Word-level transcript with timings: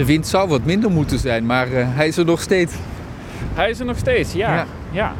De 0.00 0.06
wind 0.06 0.26
zou 0.26 0.48
wat 0.48 0.64
minder 0.64 0.90
moeten 0.90 1.18
zijn, 1.18 1.46
maar 1.46 1.72
eh, 1.72 1.86
hij 1.88 2.08
is 2.08 2.16
er 2.16 2.24
nog 2.24 2.40
steeds. 2.40 2.72
Hij 3.54 3.70
is 3.70 3.78
er 3.78 3.84
nog 3.84 3.98
steeds, 3.98 4.32
ja. 4.32 4.54
Ja. 4.54 4.66
ja. 4.90 5.12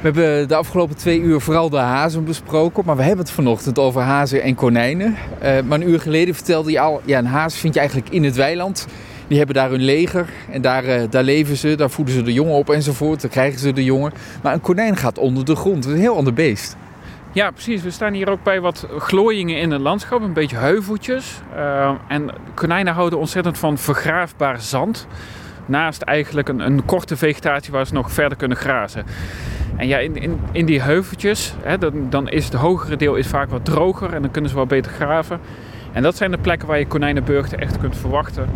We 0.00 0.02
hebben 0.02 0.48
de 0.48 0.54
afgelopen 0.54 0.96
twee 0.96 1.20
uur 1.20 1.40
vooral 1.40 1.70
de 1.70 1.76
hazen 1.76 2.24
besproken, 2.24 2.82
maar 2.86 2.96
we 2.96 3.02
hebben 3.02 3.24
het 3.24 3.34
vanochtend 3.34 3.78
over 3.78 4.00
hazen 4.00 4.42
en 4.42 4.54
konijnen. 4.54 5.16
Eh, 5.38 5.62
maar 5.62 5.80
een 5.80 5.88
uur 5.88 6.00
geleden 6.00 6.34
vertelde 6.34 6.70
je 6.70 6.80
al, 6.80 7.00
ja, 7.04 7.18
een 7.18 7.26
haas 7.26 7.56
vind 7.56 7.74
je 7.74 7.80
eigenlijk 7.80 8.10
in 8.10 8.24
het 8.24 8.36
weiland. 8.36 8.86
Die 9.28 9.38
hebben 9.38 9.56
daar 9.56 9.70
hun 9.70 9.82
leger 9.84 10.28
en 10.50 10.60
daar, 10.60 10.84
eh, 10.84 11.02
daar 11.10 11.24
leven 11.24 11.56
ze, 11.56 11.74
daar 11.74 11.90
voeden 11.90 12.14
ze 12.14 12.22
de 12.22 12.32
jongen 12.32 12.54
op 12.54 12.70
enzovoort. 12.70 13.20
Dan 13.20 13.30
krijgen 13.30 13.60
ze 13.60 13.72
de 13.72 13.84
jongen. 13.84 14.12
Maar 14.42 14.52
een 14.52 14.60
konijn 14.60 14.96
gaat 14.96 15.18
onder 15.18 15.44
de 15.44 15.56
grond. 15.56 15.82
Dat 15.82 15.92
is 15.92 15.96
een 15.96 16.04
heel 16.04 16.16
ander 16.16 16.34
beest. 16.34 16.76
Ja, 17.36 17.50
precies. 17.50 17.82
We 17.82 17.90
staan 17.90 18.12
hier 18.12 18.30
ook 18.30 18.42
bij 18.42 18.60
wat 18.60 18.86
glooiingen 18.98 19.58
in 19.60 19.70
het 19.70 19.80
landschap, 19.80 20.22
een 20.22 20.32
beetje 20.32 20.56
heuveltjes. 20.56 21.40
Uh, 21.56 21.90
en 22.08 22.30
konijnen 22.54 22.92
houden 22.92 23.18
ontzettend 23.18 23.58
van 23.58 23.78
vergraafbaar 23.78 24.60
zand. 24.60 25.06
Naast 25.66 26.02
eigenlijk 26.02 26.48
een, 26.48 26.60
een 26.60 26.84
korte 26.84 27.16
vegetatie 27.16 27.72
waar 27.72 27.86
ze 27.86 27.92
nog 27.92 28.12
verder 28.12 28.38
kunnen 28.38 28.56
grazen. 28.56 29.04
En 29.76 29.86
ja, 29.86 29.98
in, 29.98 30.16
in, 30.16 30.40
in 30.52 30.66
die 30.66 30.82
heuveltjes, 30.82 31.54
hè, 31.62 31.78
dan, 31.78 32.10
dan 32.10 32.28
is 32.28 32.44
het 32.44 32.54
hogere 32.54 32.96
deel 32.96 33.14
is 33.14 33.26
vaak 33.26 33.50
wat 33.50 33.64
droger 33.64 34.12
en 34.12 34.22
dan 34.22 34.30
kunnen 34.30 34.50
ze 34.50 34.56
wel 34.56 34.66
beter 34.66 34.92
graven. 34.92 35.40
En 35.92 36.02
dat 36.02 36.16
zijn 36.16 36.30
de 36.30 36.38
plekken 36.38 36.68
waar 36.68 36.78
je 36.78 36.86
konijnenburgten 36.86 37.58
echt 37.58 37.78
kunt 37.78 37.96
verwachten. 37.96 38.48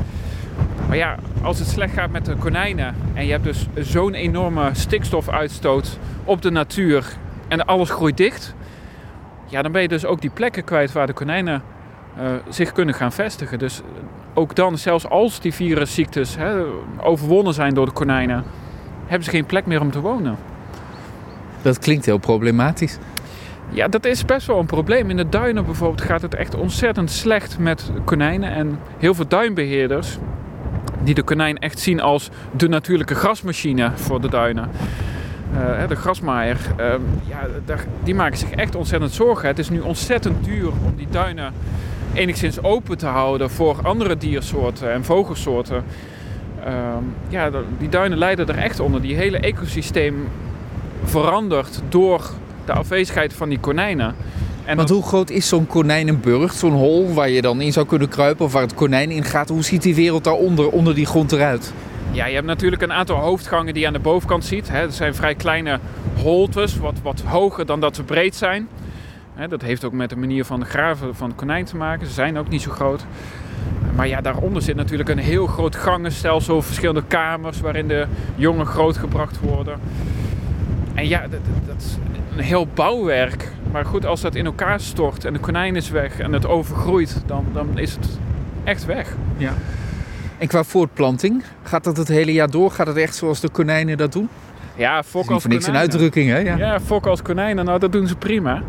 Maar 0.88 0.96
ja, 0.96 1.16
als 1.42 1.58
het 1.58 1.68
slecht 1.68 1.94
gaat 1.94 2.10
met 2.10 2.24
de 2.24 2.36
konijnen 2.36 2.94
en 3.14 3.26
je 3.26 3.32
hebt 3.32 3.44
dus 3.44 3.66
zo'n 3.74 4.14
enorme 4.14 4.70
stikstofuitstoot 4.72 5.98
op 6.24 6.42
de 6.42 6.50
natuur 6.50 7.04
en 7.48 7.66
alles 7.66 7.90
groeit 7.90 8.16
dicht, 8.16 8.54
ja, 9.50 9.62
dan 9.62 9.72
ben 9.72 9.82
je 9.82 9.88
dus 9.88 10.04
ook 10.04 10.20
die 10.20 10.30
plekken 10.30 10.64
kwijt 10.64 10.92
waar 10.92 11.06
de 11.06 11.12
konijnen 11.12 11.62
uh, 12.18 12.24
zich 12.48 12.72
kunnen 12.72 12.94
gaan 12.94 13.12
vestigen. 13.12 13.58
Dus 13.58 13.80
ook 14.34 14.54
dan, 14.54 14.78
zelfs 14.78 15.08
als 15.08 15.40
die 15.40 15.54
virusziektes 15.54 16.36
hè, 16.36 16.62
overwonnen 17.00 17.54
zijn 17.54 17.74
door 17.74 17.86
de 17.86 17.92
konijnen, 17.92 18.44
hebben 19.06 19.24
ze 19.24 19.30
geen 19.30 19.46
plek 19.46 19.66
meer 19.66 19.80
om 19.80 19.90
te 19.90 20.00
wonen. 20.00 20.36
Dat 21.62 21.78
klinkt 21.78 22.06
heel 22.06 22.18
problematisch. 22.18 22.98
Ja, 23.70 23.88
dat 23.88 24.04
is 24.04 24.24
best 24.24 24.46
wel 24.46 24.58
een 24.58 24.66
probleem. 24.66 25.10
In 25.10 25.16
de 25.16 25.28
duinen 25.28 25.64
bijvoorbeeld 25.64 26.00
gaat 26.00 26.22
het 26.22 26.34
echt 26.34 26.54
ontzettend 26.54 27.10
slecht 27.10 27.58
met 27.58 27.90
konijnen. 28.04 28.52
En 28.52 28.78
heel 28.98 29.14
veel 29.14 29.28
duinbeheerders, 29.28 30.18
die 31.02 31.14
de 31.14 31.22
konijn 31.22 31.58
echt 31.58 31.78
zien 31.78 32.00
als 32.00 32.30
de 32.56 32.68
natuurlijke 32.68 33.14
grasmachine 33.14 33.90
voor 33.94 34.20
de 34.20 34.28
duinen. 34.28 34.70
Uh, 35.54 35.88
de 35.88 35.96
grasmaaier, 35.96 36.58
uh, 36.80 36.86
ja, 37.28 37.46
die 38.02 38.14
maken 38.14 38.38
zich 38.38 38.50
echt 38.50 38.74
ontzettend 38.74 39.12
zorgen. 39.12 39.48
Het 39.48 39.58
is 39.58 39.70
nu 39.70 39.80
ontzettend 39.80 40.44
duur 40.44 40.68
om 40.68 40.94
die 40.96 41.08
duinen 41.10 41.52
enigszins 42.14 42.62
open 42.62 42.98
te 42.98 43.06
houden 43.06 43.50
voor 43.50 43.76
andere 43.82 44.16
diersoorten 44.16 44.92
en 44.92 45.04
vogelsoorten. 45.04 45.84
Uh, 46.66 46.72
ja, 47.28 47.50
die 47.78 47.88
duinen 47.88 48.18
lijden 48.18 48.48
er 48.48 48.58
echt 48.58 48.80
onder. 48.80 49.02
Die 49.02 49.16
hele 49.16 49.38
ecosysteem 49.38 50.28
verandert 51.04 51.82
door 51.88 52.30
de 52.64 52.72
afwezigheid 52.72 53.32
van 53.32 53.48
die 53.48 53.60
konijnen. 53.60 54.14
En 54.64 54.76
Want 54.76 54.88
hoe 54.88 55.02
groot 55.02 55.30
is 55.30 55.48
zo'n 55.48 55.66
konijnenburg, 55.66 56.52
zo'n 56.52 56.72
hol 56.72 57.14
waar 57.14 57.30
je 57.30 57.42
dan 57.42 57.60
in 57.60 57.72
zou 57.72 57.86
kunnen 57.86 58.08
kruipen 58.08 58.44
of 58.44 58.52
waar 58.52 58.62
het 58.62 58.74
konijn 58.74 59.10
in 59.10 59.24
gaat? 59.24 59.48
Hoe 59.48 59.64
ziet 59.64 59.82
die 59.82 59.94
wereld 59.94 60.24
daaronder, 60.24 60.68
onder 60.68 60.94
die 60.94 61.06
grond 61.06 61.32
eruit? 61.32 61.72
Ja, 62.12 62.26
je 62.26 62.34
hebt 62.34 62.46
natuurlijk 62.46 62.82
een 62.82 62.92
aantal 62.92 63.16
hoofdgangen 63.16 63.72
die 63.72 63.82
je 63.82 63.86
aan 63.86 63.92
de 63.92 63.98
bovenkant 63.98 64.44
ziet. 64.44 64.70
Het 64.70 64.94
zijn 64.94 65.14
vrij 65.14 65.34
kleine 65.34 65.78
holtes, 66.16 66.76
wat, 66.76 67.00
wat 67.02 67.20
hoger 67.20 67.66
dan 67.66 67.80
dat 67.80 67.96
ze 67.96 68.02
breed 68.02 68.34
zijn. 68.34 68.68
Dat 69.48 69.62
heeft 69.62 69.84
ook 69.84 69.92
met 69.92 70.10
de 70.10 70.16
manier 70.16 70.44
van 70.44 70.60
de 70.60 70.66
graven 70.66 71.14
van 71.14 71.28
het 71.28 71.38
konijn 71.38 71.64
te 71.64 71.76
maken. 71.76 72.06
Ze 72.06 72.12
zijn 72.12 72.38
ook 72.38 72.48
niet 72.48 72.62
zo 72.62 72.70
groot. 72.70 73.04
Maar 73.94 74.08
ja, 74.08 74.20
daaronder 74.20 74.62
zit 74.62 74.76
natuurlijk 74.76 75.08
een 75.08 75.18
heel 75.18 75.46
groot 75.46 75.76
gangenstelsel, 75.76 76.62
verschillende 76.62 77.02
kamers 77.06 77.60
waarin 77.60 77.88
de 77.88 78.06
jongen 78.36 78.66
grootgebracht 78.66 79.40
worden. 79.40 79.80
En 80.94 81.08
ja, 81.08 81.20
dat, 81.20 81.40
dat 81.66 81.76
is 81.78 81.96
een 82.36 82.44
heel 82.44 82.66
bouwwerk. 82.74 83.52
Maar 83.72 83.84
goed, 83.84 84.06
als 84.06 84.20
dat 84.20 84.34
in 84.34 84.44
elkaar 84.44 84.80
stort 84.80 85.24
en 85.24 85.32
de 85.32 85.38
konijn 85.38 85.76
is 85.76 85.90
weg 85.90 86.18
en 86.18 86.32
het 86.32 86.46
overgroeit, 86.46 87.22
dan, 87.26 87.46
dan 87.52 87.78
is 87.78 87.92
het 87.92 88.18
echt 88.64 88.84
weg. 88.84 89.16
Ja. 89.36 89.52
En 90.40 90.48
qua 90.48 90.64
voortplanting, 90.64 91.42
gaat 91.62 91.84
dat 91.84 91.96
het 91.96 92.08
hele 92.08 92.32
jaar 92.32 92.50
door? 92.50 92.70
Gaat 92.70 92.86
het 92.86 92.96
echt 92.96 93.14
zoals 93.14 93.40
de 93.40 93.48
konijnen 93.48 93.96
dat 93.96 94.12
doen? 94.12 94.28
Ja, 94.76 95.02
fok 95.02 95.30
als 95.30 95.42
voor 95.42 95.50
niks 95.50 95.64
konijnen. 95.64 95.90
een 95.90 95.92
uitdrukking, 95.92 96.30
hè? 96.30 96.38
Ja, 96.38 96.56
ja 96.56 96.80
fok 96.80 97.06
als 97.06 97.22
konijnen, 97.22 97.64
nou 97.64 97.78
dat 97.78 97.92
doen 97.92 98.06
ze 98.06 98.16
prima. 98.16 98.62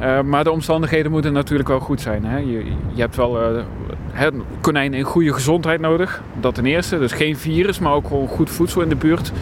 Uh, 0.00 0.20
maar 0.20 0.44
de 0.44 0.50
omstandigheden 0.50 1.10
moeten 1.10 1.32
natuurlijk 1.32 1.68
wel 1.68 1.80
goed 1.80 2.00
zijn. 2.00 2.24
Hè? 2.24 2.38
Je, 2.38 2.64
je 2.92 3.00
hebt 3.00 3.16
wel 3.16 3.54
uh, 3.56 3.62
hè, 4.10 4.28
konijnen 4.60 4.98
in 4.98 5.04
goede 5.04 5.32
gezondheid 5.32 5.80
nodig. 5.80 6.22
Dat 6.40 6.54
ten 6.54 6.66
eerste. 6.66 6.98
Dus 6.98 7.12
geen 7.12 7.36
virus, 7.36 7.78
maar 7.78 7.92
ook 7.92 8.06
gewoon 8.06 8.28
goed 8.28 8.50
voedsel 8.50 8.80
in 8.80 8.88
de 8.88 8.96
buurt. 8.96 9.32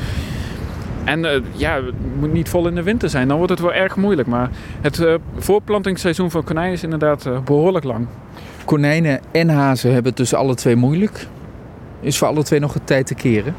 En 1.04 1.24
uh, 1.24 1.30
ja, 1.52 1.74
het 1.74 1.94
moet 2.18 2.32
niet 2.32 2.48
vol 2.48 2.66
in 2.68 2.74
de 2.74 2.82
winter 2.82 3.10
zijn. 3.10 3.28
Dan 3.28 3.36
wordt 3.36 3.52
het 3.52 3.60
wel 3.60 3.72
erg 3.72 3.96
moeilijk. 3.96 4.28
Maar 4.28 4.50
het 4.80 5.06
voortplantingsseizoen 5.36 6.30
van 6.30 6.44
konijnen 6.44 6.72
is 6.72 6.82
inderdaad 6.82 7.44
behoorlijk 7.44 7.84
lang. 7.84 8.06
Konijnen 8.64 9.20
en 9.30 9.48
hazen 9.48 9.92
hebben 9.92 10.08
het 10.08 10.16
dus 10.16 10.34
alle 10.34 10.54
twee 10.54 10.76
moeilijk. 10.76 11.26
Is 12.00 12.18
voor 12.18 12.28
alle 12.28 12.42
twee 12.42 12.60
nog 12.60 12.74
een 12.74 12.84
tijd 12.84 13.06
te 13.06 13.14
keren? 13.14 13.54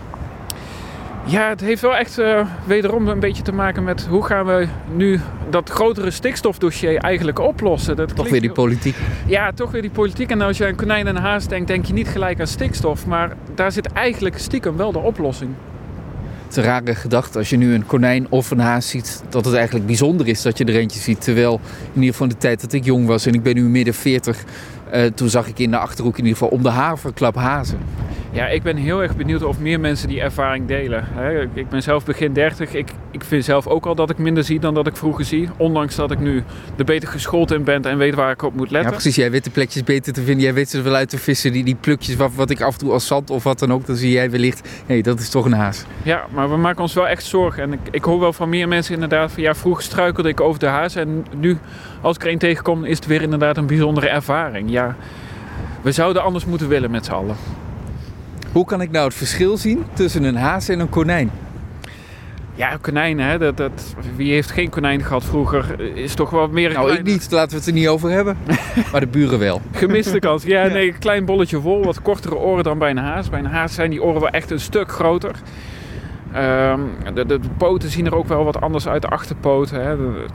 Ja, 1.26 1.50
het 1.50 1.62
heeft 1.62 1.82
wel 1.82 1.96
echt 1.96 2.20
uh, 2.20 2.46
wederom 2.66 3.08
een 3.08 3.20
beetje 3.20 3.44
te 3.44 3.52
maken 3.52 3.84
met 3.84 4.06
hoe 4.06 4.26
gaan 4.26 4.46
we 4.46 4.68
nu 4.94 5.20
dat 5.50 5.70
grotere 5.70 6.12
stikstofdossier 6.12 6.98
eigenlijk 6.98 7.40
oplossen. 7.40 7.96
Dat 7.96 8.16
toch 8.16 8.30
weer 8.30 8.42
die 8.42 8.52
politiek. 8.52 8.96
Ja, 9.26 9.52
toch 9.52 9.72
weer 9.72 9.82
die 9.82 9.92
politiek. 9.92 10.32
En 10.32 10.42
als 10.42 10.58
je 10.58 10.66
aan 10.66 10.76
konijn 10.76 11.08
en 11.08 11.16
haas 11.16 11.48
denkt, 11.48 11.68
denk 11.68 11.86
je 11.86 11.94
niet 11.94 12.08
gelijk 12.08 12.40
aan 12.40 12.48
stikstof. 12.48 13.06
Maar 13.06 13.36
daar 13.56 13.72
zit 13.72 13.92
eigenlijk 13.92 14.38
stiekem 14.38 14.78
wel 14.78 14.92
de 14.92 15.00
oplossing. 15.00 15.52
Het 16.44 16.58
is 16.58 16.64
een 16.64 16.70
rare 16.70 16.96
gedachte 16.96 17.38
als 17.38 17.50
je 17.50 17.58
nu 17.58 17.74
een 17.74 17.86
konijn 17.86 18.28
of 18.30 18.52
een 18.52 18.60
haas 18.60 18.90
ziet, 18.90 19.24
dat 19.30 19.46
het 19.46 19.54
eigenlijk 19.54 19.86
bijzonder 19.86 20.28
is 20.28 20.42
dat 20.42 20.58
je 20.58 20.66
er 20.66 20.76
eentje 20.76 21.00
ziet. 21.00 21.22
Terwijl 21.22 21.60
in 21.94 22.00
ieder 22.00 22.12
geval 22.12 22.28
de 22.28 22.38
tijd 22.38 22.62
dat 22.62 22.74
ik 22.74 22.86
jong 22.86 23.08
was 23.08 23.26
en 23.26 23.34
ik 23.34 23.44
ben 23.44 23.56
nu 23.56 23.64
midden 23.64 23.94
40, 23.94 24.44
uh, 24.94 25.06
toen 25.06 25.30
zag 25.30 25.48
ik 25.48 25.60
in 25.60 25.72
de 25.72 25.78
achterhoek 25.78 26.18
in 26.18 26.24
ieder 26.26 26.38
geval 26.38 26.58
om 26.58 26.64
de 26.64 26.70
haverklap 26.70 27.36
hazen. 27.36 27.80
Ja, 28.32 28.48
ik 28.48 28.64
ben 28.64 28.78
heel 28.78 29.02
erg 29.02 29.16
benieuwd 29.16 29.44
of 29.44 29.60
meer 29.60 29.80
mensen 29.80 30.08
die 30.08 30.22
ervaring 30.22 30.68
delen. 30.68 31.08
Ik 31.54 31.70
ben 31.70 31.84
zelf 31.84 32.06
begin 32.06 32.34
30. 32.34 32.74
Ik, 32.74 32.90
ik 33.12 33.24
vind 33.24 33.46
zelf 33.46 33.68
ook 33.68 33.86
al 33.86 33.96
dat 33.96 34.10
ik 34.10 34.18
minder 34.18 34.44
zie 34.44 34.60
dan 34.60 34.74
dat 34.74 34.88
ik 34.88 34.96
vroeger 34.96 35.26
zie. 35.26 35.50
Ondanks 35.58 35.96
dat 35.96 36.12
ik 36.12 36.20
nu 36.20 36.44
er 36.78 36.86
beter 36.86 37.10
geschoold 37.10 37.52
in 37.52 37.64
ben 37.64 37.84
en 37.84 37.98
weet 37.98 38.16
waar 38.16 38.32
ik 38.32 38.42
op 38.42 38.56
moet 38.56 38.72
letten. 38.72 38.90
Ja, 38.90 38.98
precies. 38.98 39.16
Jij 39.16 39.32
weet 39.32 39.44
de 39.44 39.50
plekjes 39.50 39.84
beter 39.84 40.14
te 40.14 40.22
vinden. 40.22 40.44
Jij 40.44 40.54
weet 40.54 40.70
ze 40.70 40.82
wel 40.82 40.96
uit 40.96 41.10
te 41.10 41.18
vissen. 41.18 41.52
Die, 41.52 41.64
die 41.64 41.76
plukjes 41.76 42.16
wat, 42.16 42.32
wat 42.36 42.50
ik 42.50 42.62
af 42.62 42.74
en 42.74 42.80
toe 42.80 42.92
als 42.92 43.08
zand 43.08 43.30
of 43.30 43.44
wat 43.44 43.60
dan 43.60 43.74
ook. 43.74 43.86
Dan 43.86 43.96
zie 43.96 44.12
jij 44.12 44.32
wellicht, 44.32 44.62
hé, 44.86 44.94
hey, 44.94 45.02
dat 45.02 45.20
is 45.20 45.30
toch 45.30 45.46
een 45.46 45.54
haas. 45.54 45.84
Ja, 46.04 46.26
maar 46.34 46.50
we 46.50 46.58
maken 46.58 46.82
ons 46.82 46.94
wel 46.94 47.08
echt 47.08 47.24
zorgen. 47.24 47.64
En 47.64 47.74
ik, 47.74 47.80
ik 47.92 48.04
hoor 48.04 48.20
wel 48.20 48.34
van 48.34 48.50
meer 48.50 48.68
mensen 48.68 48.94
inderdaad 48.94 49.32
van... 49.32 49.44
Ja, 49.44 49.56
vroeger 49.56 49.84
struikelde 49.84 50.30
ik 50.30 50.42
over 50.42 50.60
de 50.60 50.66
haas. 50.66 50.96
En 50.96 51.26
nu, 51.36 51.58
als 52.02 52.16
ik 52.16 52.24
er 52.24 52.32
een 52.32 52.38
tegenkom, 52.38 52.86
is 52.86 52.96
het 52.96 53.06
weer 53.06 53.22
inderdaad 53.22 53.58
een 53.58 53.68
bijzondere 53.68 54.10
ervaring. 54.10 54.72
Ja, 54.72 54.96
we 55.82 55.92
zouden 55.92 56.24
anders 56.24 56.46
moeten 56.46 56.68
willen 56.68 56.92
met 56.92 57.06
z'n 57.06 57.12
allen. 57.12 57.36
Hoe 58.52 58.66
kan 58.66 58.82
ik 58.82 58.92
nou 58.92 59.06
het 59.06 59.14
verschil 59.14 59.58
zien 59.58 59.86
tussen 59.94 60.24
een 60.24 60.36
haas 60.36 60.70
en 60.70 60.80
een 60.80 60.90
konijn? 60.90 61.32
Ja, 62.56 62.78
konijn, 62.82 63.20
hè? 63.20 63.38
Dat, 63.38 63.58
dat, 63.58 63.96
wie 64.16 64.32
heeft 64.32 64.52
geen 64.52 64.70
konijn 64.70 65.04
gehad 65.04 65.24
vroeger? 65.24 65.80
Is 65.96 66.14
toch 66.14 66.30
wel 66.30 66.48
meer. 66.48 66.74
Nou, 66.74 66.94
ik 66.94 67.04
niet. 67.04 67.32
Laten 67.32 67.50
we 67.50 67.58
het 67.58 67.68
er 67.68 67.74
niet 67.74 67.88
over 67.88 68.10
hebben. 68.10 68.38
maar 68.92 69.00
de 69.00 69.08
buren 69.08 69.40
wel. 69.40 69.62
Gemiste 69.72 70.20
kans. 70.20 70.44
Ja, 70.44 70.68
nee, 70.68 70.88
een 70.88 71.00
klein 71.00 71.26
bolletje 71.26 71.60
wol, 71.60 71.84
wat 71.84 72.02
kortere 72.02 72.36
oren 72.36 72.64
dan 72.64 72.78
bij 72.78 72.90
een 72.90 72.98
haas. 72.98 73.30
Bij 73.30 73.40
een 73.40 73.46
haas 73.46 73.74
zijn 73.74 73.90
die 73.90 74.04
oren 74.04 74.22
wel 74.22 74.30
echt 74.30 74.52
een 74.52 74.60
stuk 74.60 74.92
groter. 74.92 75.36
Um, 76.36 76.90
de, 77.14 77.40
poten 77.58 77.90
zien 77.90 78.06
er 78.06 78.16
ook 78.16 78.28
wel 78.28 78.44
wat 78.44 78.62
anders 78.62 78.88
uit, 78.88 79.02
de 79.02 79.08
achterpoten. 79.08 79.84
Hè. 79.84 79.98
De, 79.98 80.26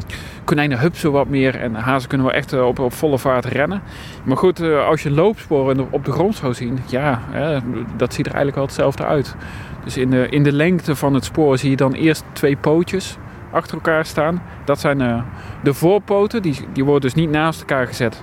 konijnen 0.45 0.79
hupsen 0.79 1.13
wat 1.13 1.29
meer 1.29 1.61
en 1.61 1.75
hazen 1.75 2.09
kunnen 2.09 2.27
wel 2.27 2.37
echt 2.37 2.53
op, 2.53 2.79
op 2.79 2.93
volle 2.93 3.19
vaart 3.19 3.45
rennen. 3.45 3.83
Maar 4.25 4.37
goed, 4.37 4.61
als 4.61 5.03
je 5.03 5.11
loopsporen 5.11 5.87
op 5.91 6.05
de 6.05 6.13
grond 6.13 6.37
zou 6.37 6.55
zien, 6.55 6.79
ja, 6.87 7.21
hè, 7.31 7.59
dat 7.97 8.15
ziet 8.15 8.27
er 8.27 8.35
eigenlijk 8.35 8.55
wel 8.55 8.65
hetzelfde 8.65 9.05
uit. 9.05 9.37
Dus 9.85 9.97
in 9.97 10.11
de, 10.11 10.29
in 10.29 10.43
de 10.43 10.53
lengte 10.53 10.97
van 10.97 11.15
het 11.15 11.25
spoor 11.25 11.59
zie 11.59 11.71
je 11.71 11.77
dan 11.77 11.93
eerst 11.93 12.25
twee 12.33 12.57
pootjes 12.57 13.19
achter 13.51 13.75
elkaar 13.75 14.05
staan. 14.05 14.43
Dat 14.65 14.81
zijn 14.81 15.01
uh, 15.01 15.23
de 15.63 15.75
voorpoten, 15.75 16.43
die, 16.43 16.57
die 16.73 16.85
worden 16.85 17.03
dus 17.03 17.15
niet 17.15 17.31
naast 17.31 17.61
elkaar 17.61 17.87
gezet, 17.87 18.23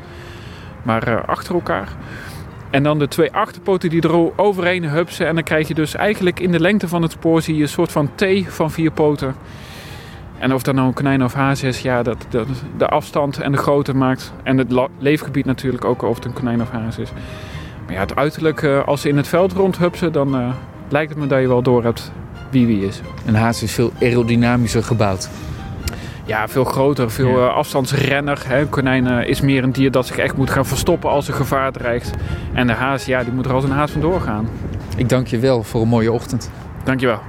maar 0.84 1.26
achter 1.26 1.56
elkaar. 1.56 1.88
En 2.72 2.84
dan 2.84 3.00
de 3.00 3.08
twee 3.08 3.32
achterpoten 3.32 3.90
die 3.90 4.02
er 4.02 4.38
overheen 4.40 4.84
hupsen. 4.84 5.28
En 5.28 5.36
dan 5.36 5.44
krijg 5.44 5.68
je 5.68 5.74
dus 5.74 5.96
eigenlijk 5.96 6.40
in 6.40 6.52
de 6.52 6.60
lengte 6.60 6.88
van 6.88 7.02
het 7.02 7.12
spoor 7.12 7.42
zie 7.42 7.56
je 7.56 7.62
een 7.62 7.70
soort 7.70 7.92
van 7.92 8.10
T 8.16 8.26
van 8.48 8.72
vier 8.72 8.92
poten. 8.92 9.36
En 10.40 10.54
of 10.54 10.64
dat 10.64 10.76
nou 10.76 10.88
een 10.88 10.94
konijn 10.94 11.24
of 11.24 11.34
haas 11.34 11.64
is, 11.64 11.82
ja, 11.82 12.04
dat, 12.04 12.26
dat, 12.30 12.48
de 12.78 12.88
afstand 12.88 13.38
en 13.40 13.52
de 13.52 13.58
grootte 13.58 13.96
maakt. 13.96 14.34
En 14.44 14.58
het 14.58 14.74
leefgebied 14.98 15.46
natuurlijk 15.46 15.86
ook 15.86 16.02
of 16.02 16.16
het 16.16 16.26
een 16.26 16.34
konijn 16.34 16.62
of 16.62 16.70
haas 16.70 16.98
is. 16.98 17.12
Maar 17.86 17.94
ja, 17.94 18.00
het 18.00 18.16
uiterlijk, 18.16 18.64
als 18.64 19.02
ze 19.02 19.10
in 19.10 19.18
het 19.18 19.28
veld 19.28 19.52
rondhupsen, 19.52 20.12
dan 20.12 20.36
uh, 20.36 20.50
lijkt 20.90 21.10
het 21.10 21.20
me 21.20 21.28
dat 21.28 21.42
je 21.42 21.48
wel 21.48 21.62
door 21.62 21.84
hebt 21.84 22.12
wie 22.50 22.66
wie 22.66 22.86
is. 22.86 23.02
Een 23.26 23.36
haas 23.36 23.64
is 23.64 23.74
veel 23.74 23.92
aerodynamischer 24.02 24.84
gebouwd. 24.84 25.30
Ja, 26.26 26.48
veel 26.48 26.64
groter, 26.64 27.12
veel 27.12 27.40
Ja. 27.40 27.48
eh, 27.48 27.56
afstandsrenner. 27.56 28.42
Hè. 28.48 28.60
Een 28.60 28.70
konijn 28.70 29.08
eh, 29.08 29.30
is 29.30 29.42
meer 29.42 29.64
een 29.64 29.72
dier 29.72 29.92
dat 29.92 30.06
zich 30.08 30.18
echt 30.18 30.38
moet 30.38 30.50
gaan 30.50 30.66
verstoppen 30.66 31.10
als 31.10 31.28
er 31.28 31.34
gevaar 31.34 31.72
dreigt. 31.72 32.12
En 32.54 32.68
de 32.68 32.74
haas, 32.74 33.06
ja, 33.06 33.24
die 33.24 33.34
moet 33.34 33.46
er 33.46 33.54
als 33.54 33.64
een 33.64 33.72
haas 33.72 33.92
vandoor 33.92 34.22
gaan. 34.22 34.50
Ik 34.96 35.10
dank 35.10 35.28
je 35.28 35.40
wel 35.40 35.64
voor 35.64 35.82
een 35.82 35.88
mooie 35.88 36.12
ochtend. 36.12 36.52
Dankjewel. 36.84 37.20